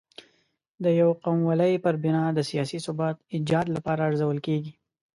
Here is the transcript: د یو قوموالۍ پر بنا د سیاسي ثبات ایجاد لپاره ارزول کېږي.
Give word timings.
د 0.83 0.85
یو 1.01 1.09
قوموالۍ 1.23 1.73
پر 1.83 1.95
بنا 2.03 2.23
د 2.33 2.39
سیاسي 2.49 2.79
ثبات 2.85 3.15
ایجاد 3.35 3.65
لپاره 3.75 4.01
ارزول 4.09 4.37
کېږي. 4.47 4.73